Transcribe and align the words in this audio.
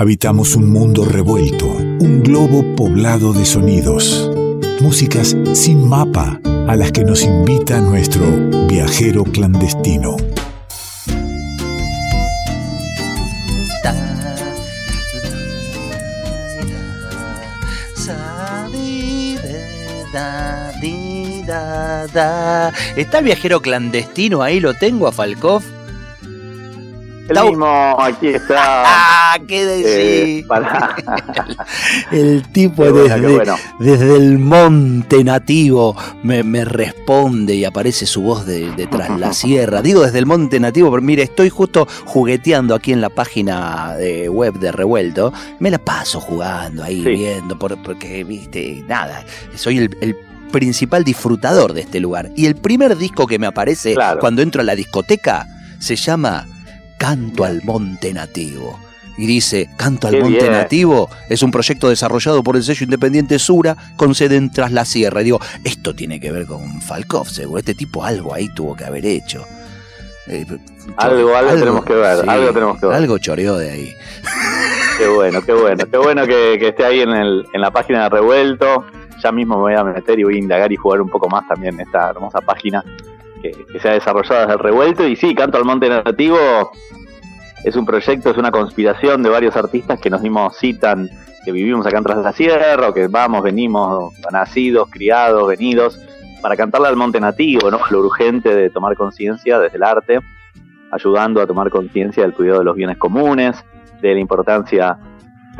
Habitamos 0.00 0.54
un 0.54 0.70
mundo 0.70 1.04
revuelto, 1.04 1.66
un 1.66 2.22
globo 2.22 2.76
poblado 2.76 3.32
de 3.32 3.44
sonidos, 3.44 4.30
músicas 4.80 5.36
sin 5.54 5.88
mapa 5.88 6.40
a 6.68 6.76
las 6.76 6.92
que 6.92 7.02
nos 7.02 7.24
invita 7.24 7.80
nuestro 7.80 8.24
viajero 8.68 9.24
clandestino. 9.24 10.16
¿Está 22.96 23.18
el 23.18 23.24
viajero 23.24 23.60
clandestino 23.60 24.42
ahí? 24.42 24.60
¿Lo 24.60 24.74
tengo 24.74 25.08
a 25.08 25.12
Falkov? 25.12 25.77
El 27.28 27.44
mismo, 27.44 27.96
aquí 28.00 28.28
está. 28.28 28.84
¡Ah! 28.86 29.38
¿Qué? 29.46 30.38
Eh, 30.40 30.44
para... 30.46 30.96
el 32.12 32.42
tipo 32.48 32.90
desde, 32.90 33.42
desde, 33.78 34.16
el 34.16 34.38
monte 34.38 35.22
nativo 35.22 35.94
me, 36.22 36.42
me, 36.42 36.64
responde 36.64 37.54
y 37.54 37.64
aparece 37.64 38.06
su 38.06 38.22
voz 38.22 38.46
de, 38.46 38.70
detrás 38.72 39.18
la 39.18 39.32
sierra. 39.34 39.82
Digo 39.82 40.02
desde 40.02 40.18
el 40.18 40.26
monte 40.26 40.58
nativo, 40.58 40.90
pero 40.90 41.02
mire, 41.02 41.22
estoy 41.22 41.50
justo 41.50 41.86
jugueteando 42.06 42.74
aquí 42.74 42.92
en 42.92 43.00
la 43.00 43.10
página 43.10 43.94
de 43.96 44.28
web 44.28 44.54
de 44.54 44.72
Revuelto. 44.72 45.32
Me 45.58 45.70
la 45.70 45.78
paso 45.78 46.20
jugando 46.20 46.82
ahí, 46.82 47.02
viendo, 47.02 47.58
porque, 47.58 48.24
viste, 48.24 48.82
nada. 48.88 49.24
Soy 49.54 49.78
el, 49.78 49.96
el 50.00 50.16
principal 50.48 51.04
disfrutador 51.04 51.72
de 51.74 51.82
este 51.82 52.00
lugar. 52.00 52.30
Y 52.36 52.46
el 52.46 52.56
primer 52.56 52.96
disco 52.96 53.26
que 53.26 53.38
me 53.38 53.46
aparece 53.46 53.94
cuando 54.20 54.42
entro 54.42 54.62
a 54.62 54.64
la 54.64 54.74
discoteca 54.74 55.46
se 55.78 55.96
llama 55.96 56.46
Canto 56.98 57.44
al 57.44 57.62
Monte 57.64 58.12
Nativo. 58.12 58.78
Y 59.16 59.26
dice, 59.26 59.70
Canto 59.76 60.06
al 60.08 60.20
Monte 60.20 60.50
Nativo 60.50 61.08
es 61.28 61.42
un 61.42 61.50
proyecto 61.50 61.88
desarrollado 61.88 62.42
por 62.42 62.56
el 62.56 62.62
sello 62.62 62.84
independiente 62.84 63.38
Sura 63.38 63.76
con 63.96 64.14
sede 64.14 64.36
en 64.36 64.52
Tras 64.52 64.72
la 64.72 64.84
Sierra. 64.84 65.22
Y 65.22 65.24
digo, 65.24 65.40
esto 65.64 65.94
tiene 65.94 66.20
que 66.20 66.30
ver 66.30 66.46
con 66.46 66.80
Falkov, 66.80 67.28
seguro. 67.28 67.58
Este 67.58 67.74
tipo 67.74 68.04
algo 68.04 68.34
ahí 68.34 68.48
tuvo 68.54 68.76
que 68.76 68.84
haber 68.84 69.06
hecho. 69.06 69.44
Eh, 70.26 70.44
algo, 70.96 71.34
algo, 71.34 71.54
tenemos 71.54 71.84
que 71.84 71.94
ver, 71.94 72.28
algo 72.28 72.52
tenemos 72.52 72.78
que 72.78 72.86
ver. 72.86 72.96
Algo 72.96 73.18
choreó 73.18 73.56
de 73.56 73.70
ahí. 73.70 73.94
Qué 74.98 75.08
bueno, 75.08 75.40
qué 75.42 75.52
bueno, 75.54 75.84
qué 75.90 75.96
bueno 75.96 76.26
que, 76.26 76.54
esté 76.54 76.84
ahí 76.84 77.00
en, 77.00 77.10
el, 77.10 77.46
en 77.54 77.60
la 77.60 77.70
página 77.70 78.02
de 78.02 78.08
Revuelto 78.10 78.84
ya 79.22 79.32
mismo 79.32 79.56
me 79.56 79.62
voy 79.62 79.74
a 79.74 79.84
meter 79.84 80.18
y 80.18 80.24
voy 80.24 80.36
a 80.36 80.38
indagar 80.38 80.72
y 80.72 80.76
jugar 80.76 81.00
un 81.00 81.08
poco 81.08 81.28
más 81.28 81.46
también 81.46 81.78
esta 81.80 82.10
hermosa 82.10 82.40
página 82.40 82.84
que, 83.42 83.54
se 83.80 83.88
ha 83.88 83.92
desarrollado 83.92 84.40
desde 84.42 84.52
el 84.54 84.58
revuelto. 84.58 85.06
Y 85.06 85.16
sí, 85.16 85.34
Canto 85.34 85.58
al 85.58 85.64
Monte 85.64 85.88
Nativo 85.88 86.72
es 87.64 87.76
un 87.76 87.84
proyecto, 87.84 88.30
es 88.30 88.36
una 88.36 88.50
conspiración 88.50 89.22
de 89.22 89.30
varios 89.30 89.56
artistas 89.56 90.00
que 90.00 90.10
nos 90.10 90.22
dimos 90.22 90.56
citan, 90.56 91.08
que 91.44 91.52
vivimos 91.52 91.86
acá 91.86 91.98
en 91.98 92.04
Tras 92.04 92.18
la 92.18 92.32
Sierra, 92.32 92.88
o 92.88 92.94
que 92.94 93.08
vamos, 93.08 93.42
venimos, 93.42 94.14
nacidos, 94.32 94.88
criados, 94.90 95.48
venidos, 95.48 95.98
para 96.40 96.56
cantarle 96.56 96.88
al 96.88 96.96
monte 96.96 97.20
nativo, 97.20 97.70
¿no? 97.70 97.80
Lo 97.90 98.00
urgente 98.00 98.54
de 98.54 98.70
tomar 98.70 98.96
conciencia 98.96 99.58
desde 99.58 99.76
el 99.76 99.82
arte, 99.82 100.20
ayudando 100.92 101.42
a 101.42 101.46
tomar 101.46 101.70
conciencia 101.70 102.22
del 102.22 102.32
cuidado 102.32 102.60
de 102.60 102.64
los 102.64 102.76
bienes 102.76 102.96
comunes, 102.96 103.64
de 104.00 104.14
la 104.14 104.20
importancia 104.20 104.98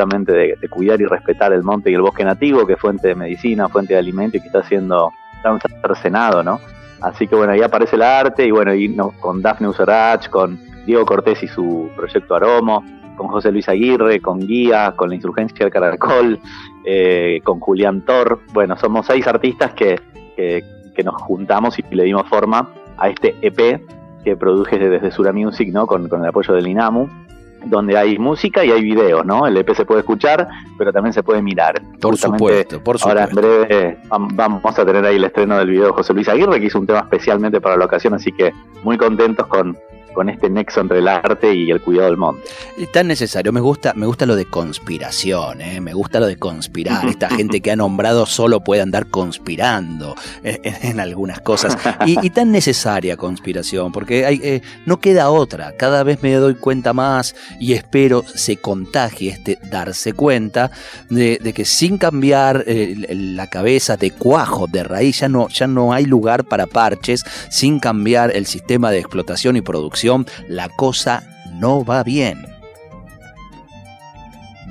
de, 0.06 0.68
cuidar 0.70 1.00
y 1.00 1.06
respetar 1.06 1.52
el 1.52 1.62
monte 1.62 1.90
y 1.90 1.94
el 1.94 2.02
bosque 2.02 2.24
nativo, 2.24 2.66
que 2.66 2.74
es 2.74 2.78
fuente 2.78 3.08
de 3.08 3.14
medicina, 3.14 3.68
fuente 3.68 3.94
de 3.94 3.98
alimento 3.98 4.36
y 4.36 4.40
que 4.40 4.46
está 4.46 4.62
siendo 4.62 5.10
tan 5.42 5.58
cercenado, 5.82 6.42
¿no? 6.42 6.60
Así 7.00 7.26
que 7.26 7.34
bueno, 7.34 7.52
ahí 7.52 7.62
aparece 7.62 7.96
el 7.96 8.02
arte 8.02 8.44
y 8.46 8.50
bueno, 8.50 8.74
y 8.74 8.96
con 9.20 9.42
Daphne 9.42 9.68
Userach, 9.68 10.28
con 10.28 10.58
Diego 10.88 11.04
Cortés 11.04 11.42
y 11.42 11.48
su 11.48 11.90
proyecto 11.94 12.34
Aromo, 12.34 12.82
con 13.14 13.28
José 13.28 13.52
Luis 13.52 13.68
Aguirre, 13.68 14.20
con 14.20 14.40
Guía, 14.40 14.94
con 14.96 15.10
la 15.10 15.16
Insurgencia 15.16 15.66
del 15.66 15.70
Caracol, 15.70 16.40
eh, 16.82 17.40
con 17.44 17.60
Julián 17.60 18.00
Tor. 18.06 18.40
Bueno, 18.54 18.74
somos 18.78 19.04
seis 19.04 19.26
artistas 19.26 19.74
que, 19.74 20.00
que, 20.34 21.04
nos 21.04 21.14
juntamos 21.22 21.78
y 21.78 21.84
le 21.94 22.04
dimos 22.04 22.26
forma 22.26 22.70
a 22.96 23.08
este 23.10 23.36
EP 23.42 23.82
que 24.24 24.36
produje 24.36 24.78
desde 24.78 25.10
Sura 25.10 25.32
Music, 25.32 25.68
¿no? 25.70 25.86
Con, 25.86 26.08
con 26.08 26.22
el 26.22 26.28
apoyo 26.28 26.54
del 26.54 26.66
INAMU 26.66 27.06
donde 27.66 27.96
hay 27.96 28.18
música 28.18 28.64
y 28.64 28.70
hay 28.70 28.82
videos, 28.82 29.24
¿no? 29.26 29.46
El 29.46 29.56
EP 29.56 29.74
se 29.74 29.84
puede 29.84 30.00
escuchar, 30.00 30.48
pero 30.78 30.92
también 30.92 31.12
se 31.12 31.22
puede 31.22 31.42
mirar. 31.42 31.82
Por 32.00 32.16
supuesto, 32.16 32.82
por 32.82 32.98
supuesto. 32.98 33.08
Ahora 33.08 33.24
en 33.24 33.34
breve 33.34 33.98
vamos 34.08 34.78
a 34.78 34.84
tener 34.84 35.04
ahí 35.04 35.16
el 35.16 35.24
estreno 35.24 35.58
del 35.58 35.70
video 35.70 35.86
de 35.86 35.92
José 35.92 36.14
Luis 36.14 36.28
Aguirre, 36.28 36.60
que 36.60 36.66
hizo 36.66 36.78
un 36.78 36.86
tema 36.86 37.00
especialmente 37.00 37.60
para 37.60 37.76
la 37.76 37.84
ocasión, 37.84 38.14
así 38.14 38.32
que 38.32 38.52
muy 38.84 38.96
contentos 38.96 39.46
con, 39.46 39.76
con 40.18 40.28
este 40.28 40.50
nexo 40.50 40.80
entre 40.80 40.98
el 40.98 41.06
arte 41.06 41.54
y 41.54 41.70
el 41.70 41.80
cuidado 41.80 42.08
del 42.08 42.16
monte. 42.16 42.42
Es 42.76 42.90
tan 42.90 43.06
necesario, 43.06 43.52
me 43.52 43.60
gusta, 43.60 43.92
me 43.94 44.04
gusta 44.04 44.26
lo 44.26 44.34
de 44.34 44.46
conspiración, 44.46 45.60
¿eh? 45.60 45.80
me 45.80 45.94
gusta 45.94 46.18
lo 46.18 46.26
de 46.26 46.36
conspirar. 46.36 47.06
Esta 47.06 47.30
gente 47.36 47.60
que 47.60 47.70
ha 47.70 47.76
nombrado 47.76 48.26
solo 48.26 48.58
puede 48.64 48.82
andar 48.82 49.06
conspirando 49.10 50.16
en, 50.42 50.98
algunas 50.98 51.40
cosas. 51.40 51.78
Y, 52.04 52.30
tan 52.30 52.50
necesaria 52.50 53.16
conspiración, 53.16 53.92
porque 53.92 54.26
hay, 54.26 54.40
eh, 54.42 54.60
no 54.86 54.98
queda 54.98 55.30
otra. 55.30 55.76
Cada 55.76 56.02
vez 56.02 56.20
me 56.20 56.34
doy 56.34 56.56
cuenta 56.56 56.92
más 56.92 57.36
y 57.60 57.74
espero 57.74 58.24
se 58.26 58.56
contagie 58.56 59.30
este 59.30 59.60
darse 59.70 60.14
cuenta 60.14 60.72
de, 61.10 61.38
que 61.54 61.64
sin 61.64 61.96
cambiar 61.96 62.64
eh, 62.66 62.96
la 63.08 63.46
cabeza 63.46 63.96
de 63.96 64.10
cuajo, 64.10 64.66
de 64.66 64.82
raíz, 64.82 65.20
ya 65.20 65.28
no, 65.28 65.46
ya 65.48 65.68
no 65.68 65.92
hay 65.92 66.06
lugar 66.06 66.42
para 66.42 66.66
parches, 66.66 67.24
sin 67.50 67.78
cambiar 67.78 68.34
el 68.34 68.46
sistema 68.46 68.90
de 68.90 68.98
explotación 68.98 69.56
y 69.56 69.60
producción 69.60 70.07
la 70.48 70.68
cosa 70.68 71.22
no 71.54 71.84
va 71.84 72.02
bien. 72.02 72.38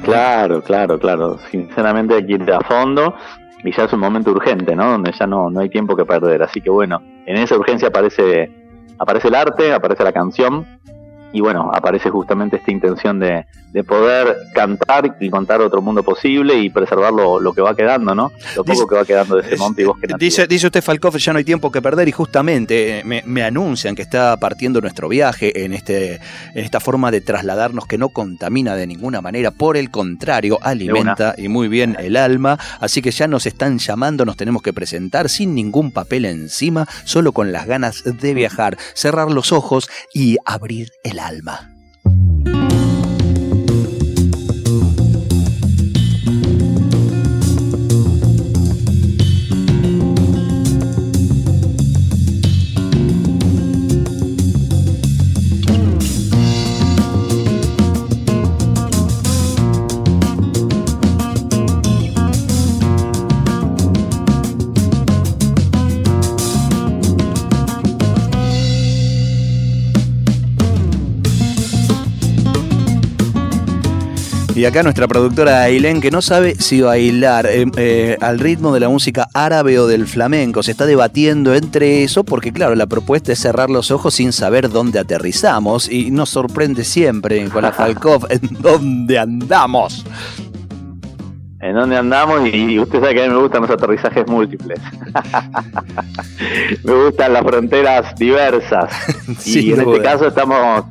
Claro, 0.04 0.62
claro, 0.62 1.00
claro. 1.00 1.38
Sinceramente 1.52 2.16
hay 2.16 2.26
que 2.26 2.34
ir 2.34 2.52
a 2.52 2.62
fondo 2.62 3.16
y 3.64 3.72
ya 3.72 3.84
es 3.86 3.94
un 3.94 4.00
momento 4.00 4.32
urgente, 4.32 4.76
¿no? 4.76 4.92
Donde 4.92 5.12
ya 5.12 5.28
no, 5.28 5.50
no 5.50 5.60
hay 5.60 5.70
tiempo 5.70 5.96
que 5.96 6.06
perder. 6.06 6.44
Así 6.44 6.62
que 6.62 6.70
bueno, 6.70 7.02
en 7.26 7.38
esa 7.38 7.56
urgencia 7.56 7.90
aparece, 7.90 8.52
aparece 9.00 9.28
el 9.28 9.36
arte, 9.36 9.74
aparece 9.74 10.04
la 10.04 10.14
canción 10.14 10.66
y 11.34 11.42
bueno, 11.42 11.72
aparece 11.74 12.10
justamente 12.10 12.58
esta 12.58 12.72
intención 12.72 13.20
de, 13.20 13.46
de, 13.72 13.84
poder 13.84 14.38
cantar 14.54 15.18
y 15.20 15.30
contar 15.30 15.62
otro 15.62 15.82
mundo 15.82 16.02
posible 16.04 16.56
y 16.56 16.70
preservar 16.70 17.14
lo, 17.14 17.54
que 17.54 17.62
va 17.62 17.76
quedando, 17.76 18.16
¿no? 18.16 18.32
Lo 18.56 18.64
poco 18.64 18.88
que 18.88 18.96
va 18.96 19.06
quedando 19.06 19.36
de 19.36 19.42
ese 19.42 19.58
monte 19.58 19.82
y 19.82 19.86
bosque 19.86 20.08
nativo. 20.08 20.18
Dice, 20.18 20.48
dice 20.48 20.68
usted, 20.68 20.82
Falcoff, 20.82 21.18
ya 21.18 21.34
no 21.34 21.40
hay 21.40 21.44
tiempo 21.44 21.72
que 21.72 21.82
perder 21.82 22.08
y 22.08 22.12
justamente 22.12 23.00
eh, 23.00 23.04
me, 23.04 23.24
me, 23.26 23.44
anuncian 23.44 23.96
que 23.96 24.02
está 24.02 24.38
partiendo 24.38 24.80
nuestro 24.82 25.10
viaje 25.10 25.66
en, 25.66 25.74
este, 25.74 26.16
en 26.54 26.64
esta 26.64 26.80
forma 26.80 27.12
de 27.12 27.22
trasladarnos 27.22 27.86
que 27.88 27.98
no 27.98 28.10
contamina 28.10 28.76
de 28.76 28.88
ninguna 28.88 29.22
manera, 29.22 29.52
por 29.52 29.78
el 29.78 29.92
contrario, 29.92 30.60
alimenta 30.62 31.36
y 31.38 31.50
muy 31.50 31.68
bien 31.68 31.98
el 32.00 32.16
alma, 32.16 32.58
así 32.80 33.02
que 33.02 33.12
ya 33.12 33.28
nos 33.28 33.46
están 33.46 33.80
llamando, 33.80 34.26
nos 34.26 34.38
tenemos 34.38 34.62
que 34.62 34.74
presentar 34.74 35.30
sin 35.30 35.54
ningún 35.56 35.92
papel 35.92 36.26
encima, 36.26 36.88
solo 37.04 37.32
con 37.32 37.52
las 37.52 37.68
ganas 37.68 38.04
de 38.06 38.34
viajar, 38.34 38.78
cerrar 38.94 39.30
los 39.30 39.52
ojos 39.52 39.90
y 40.14 40.38
abrir 40.46 40.92
el 41.04 41.17
alma. 41.20 41.77
Y 74.58 74.66
acá 74.66 74.82
nuestra 74.82 75.08
productora 75.08 75.62
Ailén, 75.62 76.02
que 76.02 76.10
no 76.10 76.20
sabe 76.20 76.56
si 76.56 76.82
bailar 76.82 77.46
eh, 77.46 77.68
eh, 77.78 78.18
al 78.22 78.40
ritmo 78.40 78.74
de 78.74 78.80
la 78.80 78.90
música 78.90 79.28
árabe 79.36 79.78
o 79.78 79.86
del 79.86 80.08
flamenco. 80.08 80.64
Se 80.64 80.72
está 80.72 80.88
debatiendo 80.88 81.54
entre 81.54 82.02
eso, 82.02 82.24
porque 82.24 82.52
claro, 82.52 82.74
la 82.74 82.88
propuesta 82.88 83.32
es 83.32 83.38
cerrar 83.38 83.70
los 83.70 83.92
ojos 83.92 84.16
sin 84.16 84.34
saber 84.34 84.72
dónde 84.72 84.98
aterrizamos. 84.98 85.88
Y 85.92 86.10
nos 86.10 86.32
sorprende 86.32 86.86
siempre 86.86 87.48
con 87.50 87.62
la 87.62 87.72
Falkov 87.72 88.26
en 88.32 88.50
dónde 88.60 89.20
andamos. 89.20 90.04
En 91.60 91.76
dónde 91.76 91.96
andamos, 91.96 92.50
y 92.52 92.80
usted 92.80 93.00
sabe 93.00 93.14
que 93.14 93.26
a 93.26 93.28
mí 93.28 93.36
me 93.36 93.42
gustan 93.42 93.62
los 93.62 93.70
aterrizajes 93.70 94.28
múltiples. 94.28 94.80
me 96.84 96.94
gustan 97.06 97.32
las 97.32 97.44
fronteras 97.44 98.16
diversas. 98.16 98.92
y 99.46 99.74
en 99.74 99.82
este 99.82 100.02
caso 100.02 100.30
estamos 100.30 100.86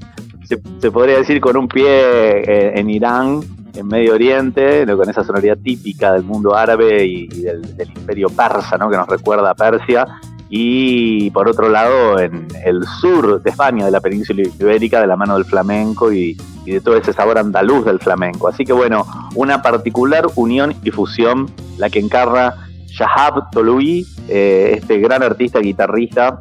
se, 0.44 0.92
podría 0.92 1.18
decir 1.18 1.40
con 1.40 1.56
un 1.56 1.66
pie 1.66 1.88
eh, 1.88 2.78
en 2.78 2.90
Irán 2.90 3.55
en 3.76 3.86
Medio 3.86 4.14
Oriente, 4.14 4.86
con 4.86 5.08
esa 5.08 5.22
sonoridad 5.22 5.58
típica 5.58 6.12
del 6.12 6.24
mundo 6.24 6.56
árabe 6.56 7.04
y, 7.04 7.26
del, 7.26 7.62
imperio 7.96 8.28
persa, 8.28 8.76
¿no? 8.78 8.90
que 8.90 8.96
nos 8.96 9.08
recuerda 9.08 9.50
a 9.50 9.54
Persia, 9.54 10.06
y 10.48 11.30
por 11.30 11.48
otro 11.48 11.68
lado 11.68 12.18
en 12.20 12.46
el 12.64 12.84
sur 13.00 13.42
de 13.42 13.50
España, 13.50 13.84
de 13.84 13.90
la 13.90 14.00
península 14.00 14.42
ibérica, 14.58 15.00
de 15.00 15.06
la 15.06 15.16
mano 15.16 15.34
del 15.34 15.44
flamenco 15.44 16.12
y, 16.12 16.36
de 16.64 16.80
todo 16.80 16.96
ese 16.96 17.12
sabor 17.12 17.38
andaluz 17.38 17.84
del 17.84 18.00
flamenco. 18.00 18.48
Así 18.48 18.64
que 18.64 18.72
bueno, 18.72 19.06
una 19.36 19.62
particular 19.62 20.26
unión 20.34 20.74
y 20.82 20.90
fusión 20.90 21.48
la 21.78 21.90
que 21.90 22.00
encarna 22.00 22.54
Shahab 22.86 23.50
Toloui, 23.50 24.04
eh, 24.28 24.72
este 24.76 24.98
gran 24.98 25.22
artista, 25.22 25.60
guitarrista, 25.60 26.40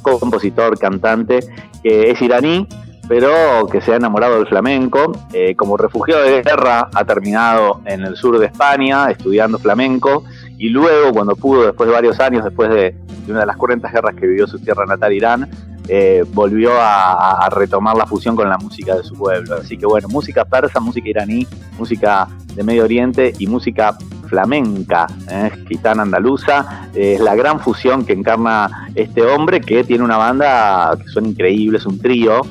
compositor, 0.00 0.78
cantante, 0.78 1.40
que 1.82 2.10
es 2.10 2.22
iraní, 2.22 2.66
pero 3.08 3.66
que 3.66 3.80
se 3.80 3.92
ha 3.92 3.96
enamorado 3.96 4.36
del 4.36 4.46
flamenco. 4.46 5.12
Eh, 5.32 5.56
como 5.56 5.76
refugiado 5.76 6.22
de 6.22 6.42
guerra 6.42 6.88
ha 6.94 7.04
terminado 7.04 7.80
en 7.86 8.04
el 8.04 8.16
sur 8.16 8.38
de 8.38 8.46
España 8.46 9.10
estudiando 9.10 9.58
flamenco 9.58 10.24
y 10.58 10.68
luego 10.68 11.12
cuando 11.12 11.34
pudo, 11.34 11.64
después 11.64 11.88
de 11.88 11.94
varios 11.94 12.20
años, 12.20 12.44
después 12.44 12.68
de, 12.68 12.94
una 13.28 13.40
de 13.40 13.46
las 13.46 13.56
cruentas 13.56 13.92
guerras 13.92 14.14
que 14.14 14.26
vivió 14.26 14.46
su 14.46 14.58
tierra 14.58 14.84
natal 14.86 15.12
Irán, 15.12 15.48
eh, 15.90 16.22
volvió 16.34 16.72
a, 16.74 17.48
retomar 17.50 17.96
la 17.96 18.06
fusión 18.06 18.36
con 18.36 18.48
la 18.48 18.58
música 18.58 18.94
de 18.94 19.02
su 19.02 19.14
pueblo. 19.14 19.56
Así 19.56 19.78
que 19.78 19.86
bueno, 19.86 20.08
música 20.08 20.44
persa, 20.44 20.80
música 20.80 21.08
iraní, 21.08 21.46
música 21.78 22.28
de 22.54 22.62
Medio 22.62 22.84
Oriente 22.84 23.32
y 23.38 23.46
música 23.46 23.96
flamenca, 24.28 25.06
¿eh? 25.30 25.50
gitana 25.66 26.02
andaluza, 26.02 26.90
es 26.94 27.20
la 27.20 27.34
gran 27.34 27.60
fusión 27.60 28.04
que 28.04 28.12
encarna 28.12 28.88
este 28.94 29.22
hombre 29.22 29.62
que 29.62 29.84
tiene 29.84 30.04
una 30.04 30.18
banda 30.18 30.94
que 31.02 31.08
son 31.08 31.24
increíbles, 31.24 31.86
un 31.86 31.98
trío, 31.98 32.42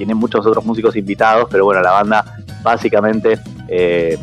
tiene 0.00 0.14
muchos 0.14 0.46
otros 0.46 0.64
músicos 0.64 0.96
invitados, 0.96 1.46
pero 1.50 1.66
bueno, 1.66 1.82
la 1.82 1.90
banda 1.90 2.24
básicamente 2.62 3.38
eh, 3.68 4.16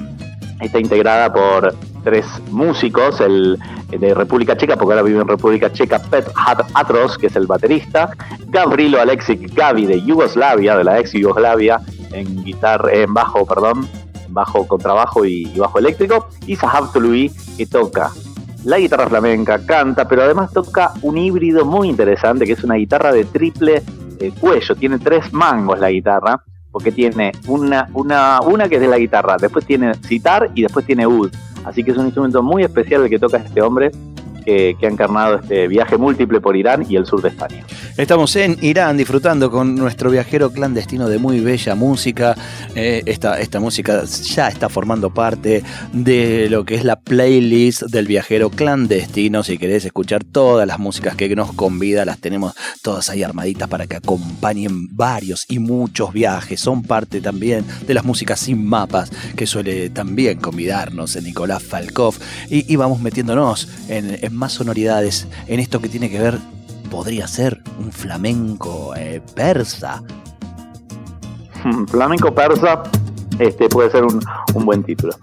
está 0.59 0.79
integrada 0.79 1.31
por 1.31 1.75
tres 2.03 2.25
músicos, 2.49 3.21
el, 3.21 3.59
de 3.91 4.15
República 4.15 4.57
Checa, 4.57 4.75
porque 4.75 4.93
ahora 4.93 5.03
vive 5.03 5.21
en 5.21 5.27
República 5.27 5.71
Checa, 5.71 5.99
Pet 5.99 6.31
Atros, 6.73 7.19
que 7.19 7.27
es 7.27 7.35
el 7.35 7.45
baterista, 7.45 8.09
Gavrilo 8.47 8.99
Alexic 8.99 9.53
Gavi 9.53 9.85
de 9.85 10.01
Yugoslavia, 10.01 10.75
de 10.75 10.83
la 10.83 10.99
ex 10.99 11.11
Yugoslavia, 11.11 11.79
en 12.11 12.43
guitarra, 12.43 12.91
en 12.93 13.13
bajo, 13.13 13.45
perdón, 13.45 13.87
bajo 14.29 14.67
contrabajo 14.67 15.25
y, 15.25 15.45
bajo 15.59 15.77
eléctrico, 15.77 16.27
y 16.47 16.55
Sahab 16.55 16.91
Tului, 16.91 17.31
que 17.55 17.67
toca 17.67 18.09
la 18.63 18.79
guitarra 18.79 19.07
flamenca, 19.07 19.63
canta, 19.63 20.07
pero 20.07 20.23
además 20.23 20.51
toca 20.51 20.93
un 21.03 21.19
híbrido 21.19 21.65
muy 21.65 21.87
interesante, 21.87 22.47
que 22.47 22.53
es 22.53 22.63
una 22.63 22.75
guitarra 22.75 23.11
de 23.11 23.25
triple 23.25 23.83
el 24.19 24.33
cuello, 24.33 24.75
tiene 24.75 24.99
tres 24.99 25.31
mangos 25.33 25.79
la 25.79 25.91
guitarra, 25.91 26.43
porque 26.71 26.91
tiene 26.91 27.31
una, 27.47 27.89
una, 27.93 28.39
una 28.41 28.69
que 28.69 28.75
es 28.75 28.81
de 28.81 28.87
la 28.87 28.97
guitarra, 28.97 29.37
después 29.39 29.65
tiene 29.65 29.93
citar 29.95 30.51
y 30.53 30.61
después 30.61 30.85
tiene 30.85 31.07
ud. 31.07 31.31
Así 31.65 31.83
que 31.83 31.91
es 31.91 31.97
un 31.97 32.05
instrumento 32.05 32.41
muy 32.41 32.63
especial 32.63 33.03
el 33.03 33.09
que 33.09 33.19
toca 33.19 33.37
este 33.37 33.61
hombre 33.61 33.91
que, 34.47 34.77
ha 34.81 34.87
encarnado 34.87 35.39
este 35.39 35.67
viaje 35.67 35.97
múltiple 35.97 36.39
por 36.39 36.55
Irán 36.55 36.85
y 36.87 36.95
el 36.95 37.05
sur 37.05 37.21
de 37.21 37.29
España. 37.29 37.65
Estamos 37.97 38.33
en 38.37 38.57
Irán 38.61 38.95
disfrutando 38.95 39.51
con 39.51 39.75
nuestro 39.75 40.09
viajero 40.09 40.51
clandestino 40.51 41.09
de 41.09 41.17
muy 41.17 41.41
bella 41.41 41.75
música. 41.75 42.35
Eh, 42.73 43.03
esta, 43.05 43.39
esta 43.41 43.59
música 43.59 44.03
ya 44.05 44.47
está 44.47 44.69
formando 44.69 45.13
parte 45.13 45.63
de 45.91 46.49
lo 46.49 46.63
que 46.63 46.75
es 46.75 46.85
la 46.85 46.97
playlist 46.97 47.83
del 47.83 48.07
viajero 48.07 48.49
clandestino. 48.49 49.43
Si 49.43 49.57
querés 49.57 49.83
escuchar 49.83 50.23
todas 50.23 50.65
las 50.65 50.79
músicas 50.79 51.15
que 51.15 51.27
nos 51.35 51.51
convida, 51.51 52.05
las 52.05 52.19
tenemos 52.19 52.53
todas 52.81 53.09
ahí 53.09 53.23
armaditas 53.23 53.67
para 53.67 53.85
que 53.85 53.97
acompañen 53.97 54.95
varios 54.95 55.45
y 55.49 55.59
muchos 55.59 56.13
viajes. 56.13 56.61
Son 56.61 56.83
parte 56.83 57.19
también 57.19 57.65
de 57.85 57.93
las 57.93 58.05
músicas 58.05 58.39
sin 58.39 58.65
mapas 58.65 59.11
que 59.35 59.45
suele 59.45 59.89
también 59.89 60.39
convidarnos 60.39 61.21
Nicolás 61.21 61.63
Falkov. 61.63 62.15
Y, 62.49 62.77
vamos 62.77 63.01
metiéndonos 63.01 63.67
en 63.89 64.36
más 64.37 64.53
sonoridades 64.53 65.27
en 65.47 65.59
esto 65.59 65.81
que 65.81 65.89
tiene 65.89 66.09
que 66.09 66.19
ver, 66.19 66.39
podría 66.89 67.27
ser 67.27 67.61
un 67.79 67.91
flamenco 67.91 68.93
eh, 68.95 69.21
persa. 69.35 70.03
Flamenco 71.87 72.33
persa, 72.33 72.83
este 73.39 73.67
puede 73.67 73.89
ser 73.91 74.03
un, 74.05 74.23
un 74.53 74.65
buen 74.65 74.83
título. 74.83 75.13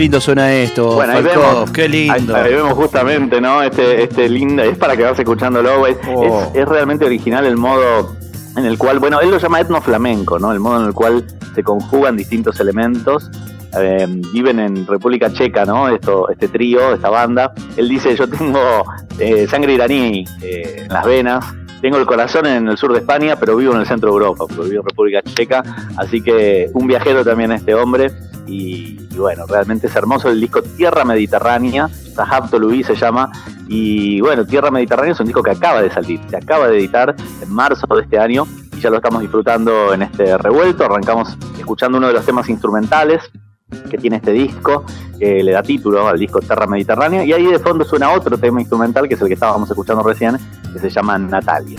Lindo 0.00 0.18
suena 0.18 0.50
esto. 0.50 0.94
Bueno, 0.94 1.12
ahí 1.12 1.22
vemos, 1.22 1.70
qué 1.72 1.86
lindo. 1.86 2.34
Ahí, 2.34 2.54
vemos 2.54 2.72
justamente, 2.72 3.38
¿no? 3.38 3.62
Este, 3.62 4.02
este 4.02 4.30
lindo, 4.30 4.62
es 4.62 4.78
para 4.78 4.96
quedarse 4.96 5.22
escuchándolo, 5.22 5.86
es, 5.86 5.98
oh. 6.08 6.50
es, 6.54 6.66
realmente 6.66 7.04
original 7.04 7.44
el 7.44 7.58
modo 7.58 8.16
en 8.56 8.64
el 8.64 8.78
cual, 8.78 8.98
bueno, 8.98 9.20
él 9.20 9.30
lo 9.30 9.36
llama 9.36 9.60
etno 9.60 9.82
flamenco, 9.82 10.38
¿no? 10.38 10.52
El 10.52 10.60
modo 10.60 10.80
en 10.80 10.86
el 10.86 10.94
cual 10.94 11.26
se 11.54 11.62
conjugan 11.62 12.16
distintos 12.16 12.58
elementos. 12.60 13.30
Eh, 13.78 14.06
viven 14.32 14.58
en 14.58 14.86
República 14.86 15.30
Checa, 15.32 15.66
¿no? 15.66 15.88
Esto, 15.88 16.30
este 16.30 16.48
trío, 16.48 16.94
esta 16.94 17.10
banda. 17.10 17.52
Él 17.76 17.88
dice, 17.88 18.16
yo 18.16 18.26
tengo 18.26 18.58
eh, 19.18 19.46
sangre 19.48 19.74
iraní 19.74 20.24
eh, 20.40 20.84
en 20.86 20.88
las 20.88 21.04
venas, 21.04 21.44
tengo 21.82 21.98
el 21.98 22.06
corazón 22.06 22.46
en 22.46 22.68
el 22.68 22.78
sur 22.78 22.92
de 22.92 23.00
España, 23.00 23.36
pero 23.36 23.54
vivo 23.54 23.74
en 23.74 23.80
el 23.80 23.86
centro 23.86 24.08
de 24.08 24.14
Europa, 24.14 24.46
porque 24.48 24.70
vivo 24.70 24.82
en 24.82 24.88
República 24.88 25.22
Checa, 25.22 25.62
así 25.98 26.22
que 26.22 26.70
un 26.72 26.86
viajero 26.86 27.22
también 27.22 27.52
este 27.52 27.74
hombre, 27.74 28.10
y, 28.50 28.96
bueno, 29.16 29.46
realmente 29.46 29.86
es 29.86 29.94
hermoso 29.94 30.28
el 30.28 30.40
disco 30.40 30.60
Tierra 30.62 31.04
Mediterránea, 31.04 31.88
Sahab 31.88 32.50
Toluí 32.50 32.82
se 32.82 32.96
llama, 32.96 33.30
y 33.68 34.20
bueno, 34.20 34.44
Tierra 34.44 34.70
Mediterránea 34.70 35.12
es 35.12 35.20
un 35.20 35.26
disco 35.26 35.42
que 35.42 35.52
acaba 35.52 35.80
de 35.80 35.90
salir, 35.90 36.20
se 36.28 36.36
acaba 36.36 36.66
de 36.68 36.78
editar 36.78 37.14
en 37.40 37.52
marzo 37.52 37.86
de 37.94 38.02
este 38.02 38.18
año, 38.18 38.46
y 38.76 38.80
ya 38.80 38.90
lo 38.90 38.96
estamos 38.96 39.22
disfrutando 39.22 39.94
en 39.94 40.02
este 40.02 40.36
revuelto, 40.36 40.84
arrancamos 40.84 41.36
escuchando 41.58 41.98
uno 41.98 42.08
de 42.08 42.14
los 42.14 42.26
temas 42.26 42.48
instrumentales, 42.48 43.22
que 43.88 43.98
tiene 43.98 44.16
este 44.16 44.32
disco, 44.32 44.84
que 45.16 45.44
le 45.44 45.52
da 45.52 45.62
título 45.62 46.08
al 46.08 46.18
disco 46.18 46.40
Terra 46.40 46.66
Mediterránea, 46.66 47.24
y 47.24 47.32
ahí 47.32 47.46
de 47.46 47.60
fondo 47.60 47.84
suena 47.84 48.10
otro 48.10 48.36
tema 48.36 48.60
instrumental, 48.60 49.06
que 49.06 49.14
es 49.14 49.20
el 49.20 49.28
que 49.28 49.34
estábamos 49.34 49.70
escuchando 49.70 50.02
recién, 50.02 50.36
que 50.72 50.80
se 50.80 50.90
llama 50.90 51.16
Natalia. 51.18 51.78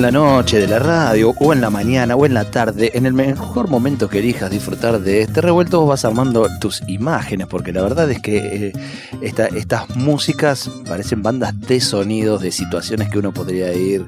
En 0.00 0.04
la 0.04 0.12
noche 0.12 0.58
de 0.58 0.66
la 0.66 0.78
radio, 0.78 1.34
o 1.40 1.52
en 1.52 1.60
la 1.60 1.68
mañana, 1.68 2.16
o 2.16 2.24
en 2.24 2.32
la 2.32 2.50
tarde, 2.50 2.90
en 2.94 3.04
el 3.04 3.12
mejor 3.12 3.68
momento 3.68 4.08
que 4.08 4.20
elijas 4.20 4.50
disfrutar 4.50 4.98
de 4.98 5.20
este 5.20 5.42
revuelto, 5.42 5.84
vas 5.84 6.06
armando 6.06 6.48
tus 6.58 6.82
imágenes, 6.86 7.46
porque 7.48 7.70
la 7.70 7.82
verdad 7.82 8.10
es 8.10 8.18
que 8.18 8.72
eh, 8.72 8.72
estas 9.20 9.94
músicas 9.96 10.70
parecen 10.88 11.22
bandas 11.22 11.60
de 11.60 11.82
sonidos, 11.82 12.40
de 12.40 12.50
situaciones 12.50 13.10
que 13.10 13.18
uno 13.18 13.34
podría 13.34 13.74
ir 13.74 14.06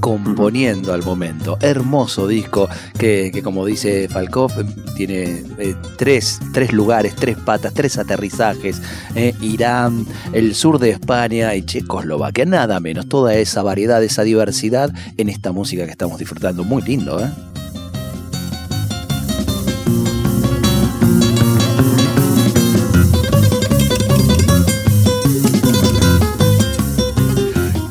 componiendo 0.00 0.92
al 0.92 1.02
momento. 1.02 1.58
Hermoso 1.60 2.26
disco 2.26 2.68
que, 2.98 3.40
como 3.42 3.64
dice 3.64 4.08
Falkov, 4.08 4.52
tiene 4.96 5.42
eh, 5.58 5.74
tres, 5.96 6.40
tres 6.52 6.72
lugares, 6.72 7.14
tres 7.14 7.36
patas, 7.36 7.74
tres 7.74 7.98
aterrizajes. 7.98 8.80
Eh, 9.14 9.34
Irán, 9.40 10.06
el 10.32 10.54
sur 10.54 10.78
de 10.78 10.90
España 10.90 11.54
y 11.54 11.64
Checoslovaquia, 11.64 12.44
nada 12.44 12.80
menos. 12.80 13.08
Toda 13.08 13.34
esa 13.34 13.62
variedad, 13.62 14.02
esa 14.02 14.22
diversidad 14.22 14.92
en 15.16 15.28
esta 15.28 15.52
música 15.52 15.84
que 15.84 15.92
estamos 15.92 16.18
disfrutando. 16.18 16.64
Muy 16.64 16.82
lindo, 16.82 17.20
¿eh? 17.20 17.30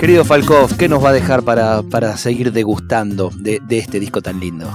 Querido 0.05 0.24
Falkov, 0.24 0.77
¿qué 0.77 0.88
nos 0.88 1.03
va 1.03 1.09
a 1.09 1.13
dejar 1.13 1.41
para, 1.41 2.15
seguir 2.15 2.51
degustando 2.51 3.31
de, 3.38 3.59
de 3.59 3.79
este 3.79 4.00
disco 4.00 4.21
tan 4.21 4.39
lindo? 4.39 4.69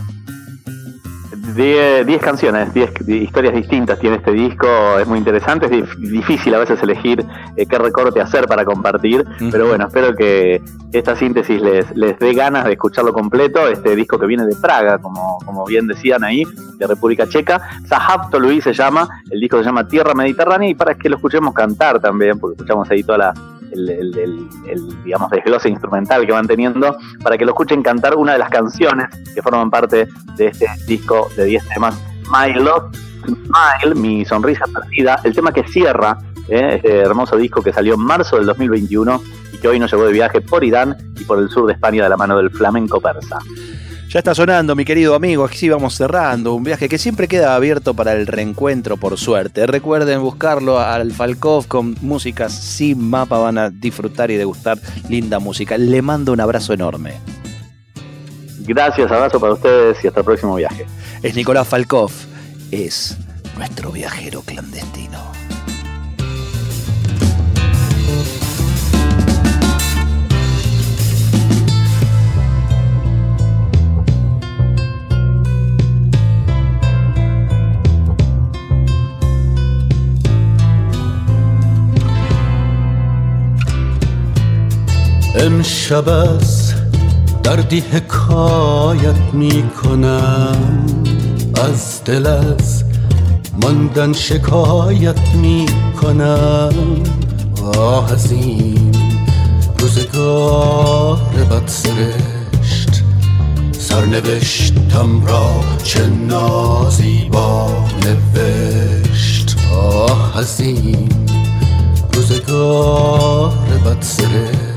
10 1.54 2.20
canciones, 2.20 2.74
10 2.74 3.08
historias 3.08 3.54
distintas 3.54 4.00
tiene 4.00 4.16
este 4.16 4.32
disco, 4.32 4.66
es 4.98 5.06
muy 5.06 5.18
interesante, 5.18 5.66
es 5.66 6.00
difícil 6.00 6.52
a 6.56 6.58
veces 6.58 6.82
elegir 6.82 7.24
eh, 7.54 7.64
qué 7.64 7.78
recorte 7.78 8.20
hacer 8.20 8.48
para 8.48 8.64
compartir, 8.64 9.24
pero 9.52 9.68
bueno, 9.68 9.86
espero 9.86 10.16
que 10.16 10.60
esta 10.92 11.14
síntesis 11.14 11.62
les, 11.62 11.88
les 11.96 12.18
dé 12.18 12.34
ganas 12.34 12.64
de 12.64 12.72
escucharlo 12.72 13.12
completo, 13.12 13.68
este 13.68 13.94
disco 13.94 14.18
que 14.18 14.26
viene 14.26 14.44
de 14.46 14.56
Praga, 14.56 14.98
como, 14.98 15.38
como 15.46 15.64
bien 15.64 15.86
decían 15.86 16.24
ahí, 16.24 16.42
de 16.76 16.86
República 16.88 17.28
Checa, 17.28 17.60
Zahavto 17.86 18.40
Luis 18.40 18.64
se 18.64 18.72
llama, 18.72 19.22
el 19.30 19.38
disco 19.38 19.58
se 19.58 19.64
llama 19.64 19.86
Tierra 19.86 20.12
Mediterránea 20.12 20.68
y 20.68 20.74
para 20.74 20.96
que 20.96 21.08
lo 21.08 21.14
escuchemos 21.14 21.54
cantar 21.54 22.00
también, 22.00 22.40
porque 22.40 22.56
escuchamos 22.56 22.90
ahí 22.90 23.04
toda 23.04 23.18
la 23.18 23.34
el, 23.72 24.48
digamos, 25.04 25.30
desglose 25.30 25.68
instrumental 25.68 26.26
que 26.26 26.32
van 26.32 26.46
teniendo, 26.46 26.96
para 27.22 27.36
que 27.36 27.44
lo 27.44 27.52
escuchen 27.52 27.82
cantar 27.82 28.16
una 28.16 28.32
de 28.32 28.38
las 28.38 28.50
canciones 28.50 29.08
que 29.34 29.42
forman 29.42 29.70
parte 29.70 30.08
de 30.36 30.46
este 30.46 30.66
disco 30.86 31.28
de 31.36 31.44
10 31.44 31.68
temas, 31.68 32.00
My 32.30 32.52
Love 32.52 32.94
Smile, 33.24 33.94
Mi 33.94 34.24
Sonrisa 34.24 34.64
Perdida, 34.72 35.20
el 35.24 35.34
tema 35.34 35.52
que 35.52 35.64
cierra 35.64 36.18
¿eh? 36.48 36.76
este 36.76 36.98
hermoso 36.98 37.36
disco 37.36 37.62
que 37.62 37.72
salió 37.72 37.94
en 37.94 38.00
marzo 38.00 38.36
del 38.36 38.46
2021 38.46 39.22
y 39.52 39.58
que 39.58 39.68
hoy 39.68 39.78
nos 39.78 39.90
llevó 39.90 40.04
de 40.06 40.12
viaje 40.12 40.40
por 40.40 40.64
Irán 40.64 40.96
y 41.18 41.24
por 41.24 41.38
el 41.38 41.48
sur 41.48 41.66
de 41.66 41.74
España 41.74 42.02
de 42.04 42.08
la 42.08 42.16
mano 42.16 42.36
del 42.36 42.50
flamenco 42.50 43.00
persa. 43.00 43.38
Ya 44.10 44.18
está 44.18 44.34
sonando, 44.34 44.74
mi 44.74 44.84
querido 44.84 45.14
amigo, 45.14 45.44
aquí 45.44 45.68
vamos 45.68 45.94
cerrando, 45.94 46.54
un 46.54 46.64
viaje 46.64 46.88
que 46.88 46.98
siempre 46.98 47.28
queda 47.28 47.54
abierto 47.54 47.94
para 47.94 48.12
el 48.14 48.26
reencuentro, 48.26 48.96
por 48.96 49.16
suerte. 49.16 49.68
Recuerden 49.68 50.20
buscarlo 50.20 50.80
al 50.80 51.12
Falkov 51.12 51.68
con 51.68 51.94
músicas 52.00 52.52
sin 52.52 53.08
mapa, 53.08 53.38
van 53.38 53.56
a 53.56 53.70
disfrutar 53.70 54.32
y 54.32 54.36
degustar 54.36 54.80
linda 55.08 55.38
música. 55.38 55.78
Le 55.78 56.02
mando 56.02 56.32
un 56.32 56.40
abrazo 56.40 56.72
enorme. 56.72 57.20
Gracias, 58.58 59.12
abrazo 59.12 59.38
para 59.38 59.52
ustedes 59.52 60.02
y 60.02 60.08
hasta 60.08 60.18
el 60.18 60.26
próximo 60.26 60.56
viaje. 60.56 60.86
Es 61.22 61.36
Nicolás 61.36 61.68
Falkov, 61.68 62.10
es 62.72 63.16
nuestro 63.56 63.92
viajero 63.92 64.42
clandestino. 64.42 65.39
امشب 85.34 86.08
از 86.08 86.72
دردی 87.42 87.80
حکایت 87.80 89.20
می 89.32 89.70
کنم 89.82 90.86
از 91.64 92.04
دل 92.04 92.26
از 92.26 92.84
ماندن 93.62 94.12
شکایت 94.12 95.20
می 95.34 95.66
کنم 96.02 96.72
آه 97.76 98.12
از 98.12 98.32
این 98.32 98.94
روزگار 99.78 101.16
بد 101.50 101.66
سرشت 101.66 103.02
سرنوشتم 103.78 105.26
را 105.26 105.50
چه 105.84 106.06
نازیبا 106.06 107.70
نوشت. 108.06 109.56
آه 109.74 110.38
از 110.38 110.60
این 110.60 111.08
روزگار 112.14 113.50
بد 113.84 114.02
سرشت 114.02 114.69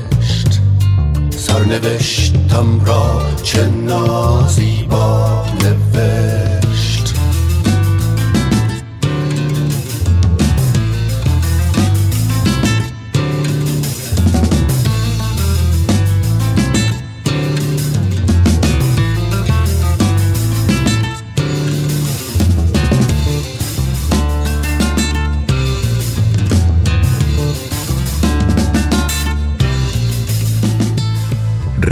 سرنوشتم 1.54 2.84
را 2.84 3.22
چه 3.42 3.66
نازیبا 3.66 5.44
نوشت. 5.60 6.43